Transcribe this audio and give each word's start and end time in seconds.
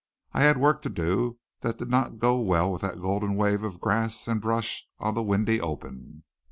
I 0.33 0.41
had 0.41 0.57
work 0.57 0.81
to 0.81 0.89
do 0.89 1.37
that 1.59 1.77
did 1.77 1.91
not 1.91 2.17
go 2.17 2.39
well 2.39 2.71
with 2.71 2.81
that 2.81 2.99
golden 2.99 3.35
wave 3.35 3.61
of 3.61 3.79
grass 3.79 4.27
and 4.27 4.41
brush 4.41 4.87
on 4.97 5.13
the 5.13 5.21
windy 5.21 5.61
open. 5.61 6.23